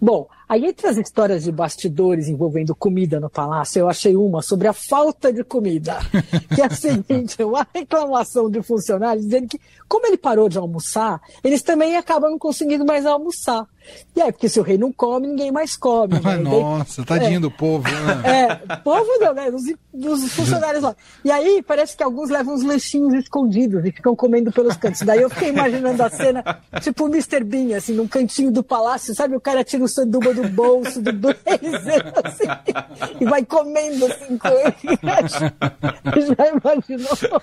Bom, 0.00 0.26
aí 0.48 0.64
entre 0.66 0.86
as 0.86 0.96
histórias 0.96 1.44
de 1.44 1.52
bastidores 1.52 2.28
envolvendo 2.28 2.74
comida 2.74 3.18
no 3.18 3.30
palácio, 3.30 3.80
eu 3.80 3.88
achei 3.88 4.16
uma 4.16 4.42
sobre 4.42 4.68
a 4.68 4.72
falta 4.72 5.32
de 5.32 5.42
comida. 5.44 5.98
Que 6.54 6.62
é 6.62 6.66
a 6.66 6.70
seguinte, 6.70 7.42
uma 7.42 7.66
reclamação 7.74 8.48
de 8.50 8.62
funcionários 8.62 9.24
dizendo 9.24 9.48
que, 9.48 9.60
como 9.88 10.06
ele 10.06 10.16
parou 10.16 10.48
de 10.48 10.56
almoçar, 10.58 11.20
eles 11.42 11.62
também 11.62 11.96
acabam 11.96 12.30
não 12.30 12.38
conseguindo 12.38 12.84
mais 12.84 13.04
almoçar. 13.06 13.66
E 14.16 14.22
aí, 14.22 14.32
porque 14.32 14.48
se 14.48 14.58
o 14.58 14.62
rei 14.62 14.78
não 14.78 14.90
come, 14.92 15.26
ninguém 15.26 15.50
mais 15.52 15.76
come. 15.76 16.14
né? 16.20 16.20
E 16.20 16.22
daí- 16.22 16.42
Nossa, 16.42 17.04
tadinho 17.04 17.40
do 17.40 17.50
povo. 17.50 17.84
Né? 17.88 18.48
é, 18.70 18.76
povo 18.76 19.06
não, 19.20 19.34
né? 19.34 19.50
Dos, 19.50 19.62
dos 19.92 20.32
funcionários 20.32 20.82
lá. 20.82 20.94
E 21.24 21.30
aí 21.30 21.62
parece 21.66 21.96
que 21.96 22.02
alguns 22.02 22.30
levam 22.30 22.54
uns 22.54 22.62
lanchinhos 22.62 23.12
escondidos 23.14 23.84
e 23.84 23.92
ficam 23.92 24.14
comendo 24.16 24.50
pelos 24.52 24.76
cantos. 24.76 25.02
Daí 25.02 25.20
eu 25.20 25.28
fiquei 25.30 25.48
imaginando 25.50 26.02
a 26.02 26.08
cena, 26.08 26.42
tipo 26.80 27.04
o 27.04 27.08
Mr. 27.08 27.42
Bean, 27.44 27.76
assim, 27.76 27.92
num 27.94 28.06
cantinho 28.08 28.50
do 28.50 28.62
palácio, 28.62 29.14
sabe? 29.14 29.36
O 29.36 29.40
cara 29.40 29.53
tira 29.62 29.84
o 29.84 29.88
sanduba 29.88 30.32
do 30.34 30.48
bolso, 30.48 31.00
do 31.00 31.12
blazer, 31.12 32.12
assim, 32.24 32.44
e 33.20 33.24
vai 33.24 33.44
comendo 33.44 34.06
assim 34.06 34.38
com 34.38 34.48
ele. 34.48 34.74
Já 36.36 36.48
imaginou? 36.48 37.42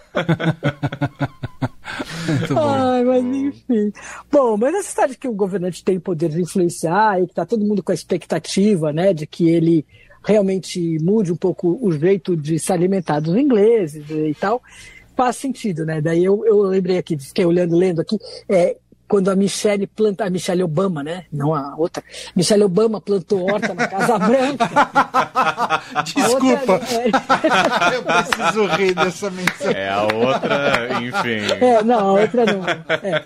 Ai, 2.57 3.03
mas 3.03 3.23
enfim. 3.23 3.93
Bom, 4.31 4.57
mas 4.57 4.75
essa 4.75 4.89
história 4.89 5.11
de 5.11 5.17
que 5.17 5.27
o 5.27 5.33
governante 5.33 5.83
tem 5.83 5.99
poder 5.99 6.29
de 6.29 6.41
influenciar 6.41 7.21
e 7.21 7.27
que 7.27 7.33
tá 7.33 7.45
todo 7.45 7.65
mundo 7.65 7.83
com 7.83 7.91
a 7.91 7.95
expectativa, 7.95 8.91
né, 8.91 9.13
de 9.13 9.27
que 9.27 9.49
ele 9.49 9.85
realmente 10.23 10.97
mude 11.01 11.31
um 11.31 11.35
pouco 11.35 11.77
o 11.81 11.91
jeito 11.91 12.35
de 12.35 12.59
se 12.59 12.71
alimentar 12.71 13.19
dos 13.19 13.35
ingleses 13.35 14.05
e 14.09 14.35
tal, 14.39 14.61
faz 15.15 15.37
sentido, 15.37 15.85
né? 15.85 15.99
Daí 16.01 16.23
eu, 16.23 16.45
eu 16.45 16.61
lembrei 16.61 16.97
aqui, 16.97 17.17
fiquei 17.17 17.45
olhando, 17.45 17.75
lendo 17.75 18.01
aqui, 18.01 18.17
é, 18.47 18.77
quando 19.11 19.27
a 19.29 19.35
Michelle 19.35 19.85
planta, 19.87 20.23
a 20.23 20.29
Michelle 20.29 20.63
Obama, 20.63 21.03
né? 21.03 21.25
Não 21.33 21.53
a 21.53 21.75
outra. 21.75 22.01
Michelle 22.33 22.63
Obama 22.63 23.01
plantou 23.01 23.43
horta 23.43 23.73
na 23.73 23.85
Casa 23.85 24.17
Branca. 24.17 24.69
Desculpa. 26.05 26.73
outra- 26.73 26.87
é, 26.93 27.11
Eu 27.97 28.03
preciso 28.03 28.65
rir 28.67 28.95
dessa 28.95 29.29
mensagem. 29.29 29.75
É 29.81 29.89
a 29.89 30.03
outra, 30.03 30.87
enfim. 31.03 31.65
É, 31.65 31.83
não, 31.83 31.99
a 31.99 32.21
outra 32.21 32.45
não. 32.45 32.63
É. 33.03 33.25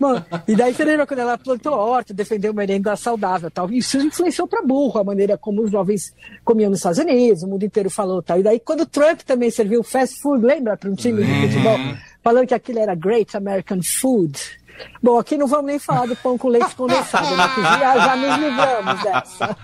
Bom, 0.00 0.20
e 0.48 0.56
daí 0.56 0.74
você 0.74 0.84
lembra 0.84 1.06
quando 1.06 1.20
ela 1.20 1.38
plantou 1.38 1.72
horta, 1.72 2.12
defendeu 2.12 2.52
merenda 2.52 2.96
saudável 2.96 3.48
tal. 3.48 3.70
Isso 3.70 3.98
influenciou 3.98 4.48
para 4.48 4.62
burro 4.62 4.98
a 4.98 5.04
maneira 5.04 5.38
como 5.38 5.62
os 5.62 5.70
jovens 5.70 6.12
comiam 6.44 6.68
nos 6.68 6.80
Estados 6.80 6.98
Unidos, 6.98 7.44
o 7.44 7.46
mundo 7.46 7.64
inteiro 7.64 7.90
falou 7.90 8.20
tal. 8.20 8.40
E 8.40 8.42
daí 8.42 8.58
quando 8.58 8.80
o 8.80 8.86
Trump 8.86 9.20
também 9.20 9.52
serviu 9.52 9.84
fast 9.84 10.20
food, 10.20 10.44
lembra, 10.44 10.76
para 10.76 10.90
um 10.90 10.96
time 10.96 11.22
de 11.22 11.40
futebol, 11.46 11.78
falando 12.24 12.48
que 12.48 12.54
aquilo 12.54 12.80
era 12.80 12.96
Great 12.96 13.36
American 13.36 13.78
Food. 13.82 14.60
Bom, 15.02 15.18
aqui 15.18 15.36
não 15.36 15.46
vamos 15.46 15.66
nem 15.66 15.78
falar 15.78 16.06
do 16.06 16.14
pão 16.14 16.38
com 16.38 16.48
leite 16.48 16.74
condensado, 16.76 17.36
né? 17.36 17.48
Que 17.54 17.62
já, 17.62 17.98
já 17.98 18.16
nos 18.16 18.38
livramos 18.38 19.02
dessa. 19.02 19.56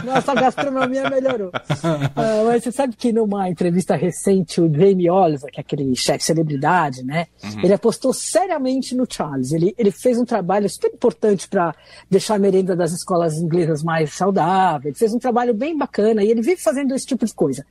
Nossa 0.04 0.34
gastronomia 0.34 1.10
melhorou. 1.10 1.48
Uh, 1.48 2.46
mas 2.46 2.62
você 2.62 2.70
sabe 2.70 2.94
que 2.94 3.12
numa 3.12 3.48
entrevista 3.48 3.96
recente, 3.96 4.60
o 4.60 4.72
Jamie 4.72 5.10
Oliver, 5.10 5.50
que 5.50 5.58
é 5.58 5.62
aquele 5.62 5.94
chefe 5.96 6.24
celebridade, 6.24 7.02
né? 7.04 7.26
Uhum. 7.42 7.60
Ele 7.64 7.72
apostou 7.72 8.12
seriamente 8.12 8.94
no 8.94 9.06
Charles. 9.10 9.52
Ele, 9.52 9.74
ele 9.76 9.90
fez 9.90 10.18
um 10.18 10.24
trabalho 10.24 10.68
super 10.70 10.92
importante 10.92 11.48
para 11.48 11.74
deixar 12.08 12.36
a 12.36 12.38
merenda 12.38 12.76
das 12.76 12.92
escolas 12.92 13.36
inglesas 13.38 13.82
mais 13.82 14.14
saudável. 14.14 14.88
Ele 14.88 14.98
fez 14.98 15.12
um 15.12 15.18
trabalho 15.18 15.52
bem 15.52 15.76
bacana 15.76 16.22
e 16.22 16.30
ele 16.30 16.42
vive 16.42 16.60
fazendo 16.60 16.94
esse 16.94 17.06
tipo 17.06 17.24
de 17.24 17.34
coisa. 17.34 17.66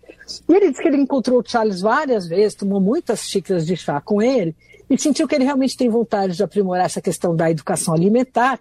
E 0.49 0.53
ele 0.53 0.69
disse 0.69 0.81
que 0.81 0.87
ele 0.87 0.97
encontrou 0.97 1.39
o 1.39 1.43
Charles 1.45 1.81
várias 1.81 2.27
vezes, 2.27 2.55
tomou 2.55 2.81
muitas 2.81 3.21
xícaras 3.21 3.65
de 3.65 3.77
chá 3.77 4.01
com 4.01 4.21
ele 4.21 4.55
e 4.93 5.01
sentiu 5.01 5.27
que 5.27 5.33
ele 5.33 5.43
realmente 5.43 5.75
tem 5.75 5.89
vontade 5.89 6.35
de 6.35 6.43
aprimorar 6.43 6.85
essa 6.85 7.01
questão 7.01 7.35
da 7.35 7.49
educação 7.49 7.93
alimentar 7.93 8.59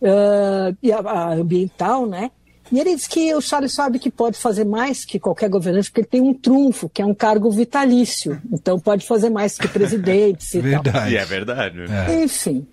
uh, 0.00 0.76
e 0.82 0.92
a, 0.92 0.98
a 0.98 1.34
ambiental, 1.34 2.06
né? 2.06 2.30
E 2.70 2.78
ele 2.78 2.94
diz 2.94 3.06
que 3.06 3.34
o 3.34 3.40
Charles 3.40 3.74
sabe 3.74 3.98
que 3.98 4.10
pode 4.10 4.38
fazer 4.38 4.64
mais 4.64 5.04
que 5.04 5.18
qualquer 5.18 5.50
governante, 5.50 5.90
porque 5.90 6.00
ele 6.00 6.08
tem 6.08 6.20
um 6.22 6.32
trunfo, 6.32 6.88
que 6.88 7.02
é 7.02 7.04
um 7.04 7.14
cargo 7.14 7.50
vitalício. 7.50 8.40
Então 8.50 8.78
pode 8.78 9.06
fazer 9.06 9.28
mais 9.28 9.58
que 9.58 9.68
presidente. 9.68 10.58
verdade. 10.58 10.90
Tal. 10.90 11.10
E 11.10 11.16
é 11.16 11.24
verdade. 11.24 11.78
É. 11.82 12.22
Enfim. 12.22 12.66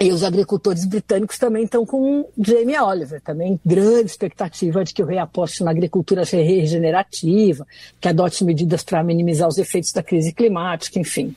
E 0.00 0.12
os 0.12 0.22
agricultores 0.22 0.86
britânicos 0.86 1.36
também 1.38 1.64
estão 1.64 1.84
com 1.84 2.24
Jamie 2.38 2.78
Oliver, 2.78 3.20
também 3.20 3.60
grande 3.66 4.06
expectativa 4.06 4.84
de 4.84 4.94
que 4.94 5.02
o 5.02 5.06
rei 5.06 5.18
aposte 5.18 5.64
na 5.64 5.72
agricultura 5.72 6.22
regenerativa, 6.22 7.66
que 8.00 8.08
adote 8.08 8.44
medidas 8.44 8.84
para 8.84 9.02
minimizar 9.02 9.48
os 9.48 9.58
efeitos 9.58 9.92
da 9.92 10.02
crise 10.02 10.32
climática, 10.32 11.00
enfim. 11.00 11.34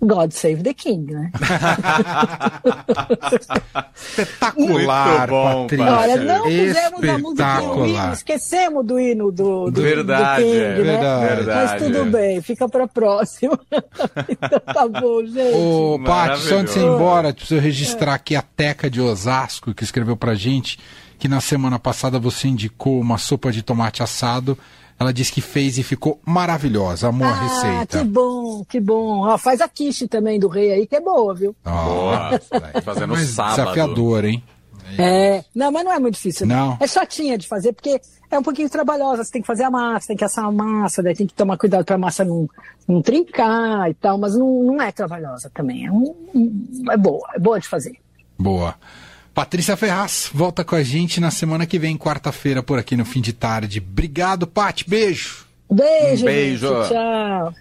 God 0.00 0.30
Save 0.32 0.62
the 0.62 0.74
King, 0.74 1.12
né? 1.12 1.32
Espetacular, 3.94 5.28
Patrícia. 5.28 5.84
Olha, 5.86 6.16
não 6.16 6.44
fizemos 6.44 7.08
a 7.08 7.18
música 7.18 7.60
do 7.60 7.86
hino, 7.86 8.12
esquecemos 8.12 8.84
do 8.84 9.00
hino 9.00 9.32
do, 9.32 9.70
do, 9.70 9.80
verdade, 9.80 10.42
do 10.42 10.48
King, 10.48 10.58
é, 10.58 10.82
né? 10.82 11.26
verdade, 11.26 11.70
Mas 11.72 11.82
tudo 11.82 12.04
bem, 12.10 12.42
fica 12.42 12.68
para 12.68 12.86
próxima. 12.86 13.58
então 14.28 14.60
tá 14.60 14.86
bom, 14.88 15.24
gente. 15.24 15.56
Ô, 15.56 15.98
Paty, 16.04 16.40
só 16.40 16.56
antes 16.56 16.74
de 16.74 16.80
ir 16.80 16.84
embora, 16.84 17.32
preciso 17.32 17.60
registrar 17.60 18.14
aqui 18.14 18.36
a 18.36 18.42
Teca 18.42 18.90
de 18.90 19.00
Osasco, 19.00 19.72
que 19.72 19.82
escreveu 19.82 20.16
pra 20.16 20.34
gente 20.34 20.78
que 21.18 21.28
na 21.28 21.40
semana 21.40 21.78
passada 21.78 22.18
você 22.18 22.48
indicou 22.48 23.00
uma 23.00 23.16
sopa 23.16 23.50
de 23.50 23.62
tomate 23.62 24.02
assado 24.02 24.58
ela 24.98 25.12
disse 25.12 25.32
que 25.32 25.40
fez 25.40 25.76
e 25.78 25.82
ficou 25.82 26.20
maravilhosa. 26.24 27.08
Amor, 27.08 27.26
ah, 27.26 27.30
a 27.30 27.42
receita. 27.42 27.98
Que 27.98 28.04
bom, 28.04 28.64
que 28.64 28.80
bom. 28.80 29.26
Ó, 29.26 29.36
faz 29.36 29.60
a 29.60 29.68
quiche 29.68 30.08
também 30.08 30.40
do 30.40 30.48
rei 30.48 30.72
aí, 30.72 30.86
que 30.86 30.96
é 30.96 31.00
boa, 31.00 31.34
viu? 31.34 31.54
Boa. 31.62 32.40
Fazendo 32.82 33.12
mas 33.12 33.28
sábado. 33.28 33.56
Desafiador, 33.56 34.24
hein? 34.24 34.42
É, 34.98 35.44
não, 35.54 35.70
mas 35.70 35.84
não 35.84 35.92
é 35.92 35.98
muito 35.98 36.14
difícil. 36.14 36.46
Não. 36.46 36.78
É 36.80 36.86
chatinha 36.86 37.36
de 37.36 37.46
fazer, 37.46 37.72
porque 37.72 38.00
é 38.30 38.38
um 38.38 38.42
pouquinho 38.42 38.70
trabalhosa. 38.70 39.24
Você 39.24 39.32
tem 39.32 39.42
que 39.42 39.46
fazer 39.46 39.64
a 39.64 39.70
massa, 39.70 40.08
tem 40.08 40.16
que 40.16 40.24
assar 40.24 40.44
a 40.44 40.52
massa, 40.52 41.02
daí 41.02 41.14
tem 41.14 41.26
que 41.26 41.34
tomar 41.34 41.58
cuidado 41.58 41.84
para 41.84 41.96
a 41.96 41.98
massa 41.98 42.24
não, 42.24 42.48
não 42.88 43.02
trincar 43.02 43.90
e 43.90 43.94
tal, 43.94 44.16
mas 44.16 44.34
não, 44.34 44.62
não 44.62 44.80
é 44.80 44.90
trabalhosa 44.92 45.50
também. 45.52 45.86
É, 45.86 45.92
um, 45.92 46.14
é 46.90 46.96
boa, 46.96 47.28
é 47.34 47.38
boa 47.38 47.60
de 47.60 47.68
fazer. 47.68 47.98
Boa. 48.38 48.74
Patrícia 49.36 49.76
Ferraz 49.76 50.30
volta 50.32 50.64
com 50.64 50.74
a 50.74 50.82
gente 50.82 51.20
na 51.20 51.30
semana 51.30 51.66
que 51.66 51.78
vem, 51.78 51.94
quarta-feira, 51.98 52.62
por 52.62 52.78
aqui 52.78 52.96
no 52.96 53.04
fim 53.04 53.20
de 53.20 53.34
tarde. 53.34 53.84
Obrigado, 53.86 54.46
Paty. 54.46 54.88
Beijo. 54.88 55.44
Beijo. 55.70 56.22
Um 56.22 56.24
beijo. 56.24 56.66
Gente, 56.66 56.88
tchau. 56.88 57.54